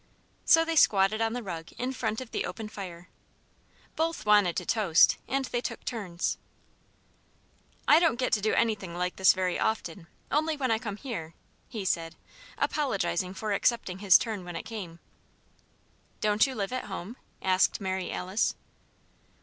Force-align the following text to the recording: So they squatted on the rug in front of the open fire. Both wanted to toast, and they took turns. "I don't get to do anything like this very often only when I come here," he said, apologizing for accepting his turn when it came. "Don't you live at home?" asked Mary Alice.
So 0.45 0.65
they 0.65 0.75
squatted 0.75 1.21
on 1.21 1.33
the 1.33 1.43
rug 1.43 1.73
in 1.73 1.93
front 1.93 2.21
of 2.21 2.31
the 2.31 2.43
open 2.43 2.69
fire. 2.69 3.09
Both 3.95 4.25
wanted 4.25 4.55
to 4.57 4.65
toast, 4.65 5.17
and 5.27 5.45
they 5.45 5.61
took 5.61 5.85
turns. 5.85 6.39
"I 7.87 7.99
don't 7.99 8.15
get 8.17 8.33
to 8.33 8.41
do 8.41 8.55
anything 8.55 8.97
like 8.97 9.17
this 9.17 9.33
very 9.33 9.59
often 9.59 10.07
only 10.31 10.57
when 10.57 10.71
I 10.71 10.79
come 10.79 10.97
here," 10.97 11.35
he 11.69 11.85
said, 11.85 12.15
apologizing 12.57 13.35
for 13.35 13.53
accepting 13.53 13.99
his 13.99 14.17
turn 14.17 14.43
when 14.43 14.55
it 14.55 14.63
came. 14.63 14.97
"Don't 16.19 16.47
you 16.47 16.55
live 16.55 16.73
at 16.73 16.85
home?" 16.85 17.15
asked 17.39 17.79
Mary 17.79 18.11
Alice. 18.11 18.55